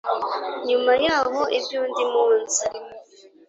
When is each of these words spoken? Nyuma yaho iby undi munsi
Nyuma 0.67 0.91
yaho 1.05 1.41
iby 1.57 1.71
undi 1.81 2.03
munsi 2.13 2.63